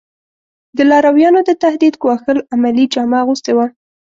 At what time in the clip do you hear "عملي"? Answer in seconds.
2.53-2.85